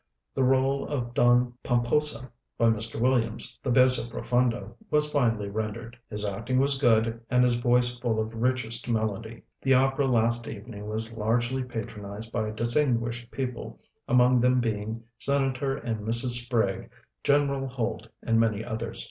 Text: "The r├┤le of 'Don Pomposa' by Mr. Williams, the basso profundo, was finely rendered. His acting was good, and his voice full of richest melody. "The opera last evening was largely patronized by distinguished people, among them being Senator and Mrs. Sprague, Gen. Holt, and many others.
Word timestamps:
"The 0.33 0.41
r├┤le 0.41 0.87
of 0.87 1.13
'Don 1.13 1.53
Pomposa' 1.63 2.31
by 2.57 2.69
Mr. 2.69 2.99
Williams, 2.99 3.59
the 3.61 3.69
basso 3.69 4.09
profundo, 4.09 4.75
was 4.89 5.11
finely 5.11 5.47
rendered. 5.47 5.95
His 6.09 6.25
acting 6.25 6.57
was 6.57 6.81
good, 6.81 7.21
and 7.29 7.43
his 7.43 7.53
voice 7.53 7.99
full 7.99 8.19
of 8.19 8.33
richest 8.33 8.89
melody. 8.89 9.43
"The 9.61 9.75
opera 9.75 10.07
last 10.07 10.47
evening 10.47 10.87
was 10.87 11.11
largely 11.11 11.61
patronized 11.63 12.31
by 12.31 12.49
distinguished 12.49 13.29
people, 13.29 13.79
among 14.07 14.39
them 14.39 14.59
being 14.59 15.03
Senator 15.19 15.75
and 15.77 15.97
Mrs. 15.99 16.45
Sprague, 16.45 16.89
Gen. 17.23 17.47
Holt, 17.67 18.07
and 18.23 18.39
many 18.39 18.65
others. 18.65 18.99